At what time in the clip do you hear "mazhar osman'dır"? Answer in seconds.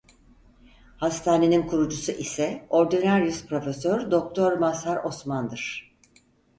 4.57-5.95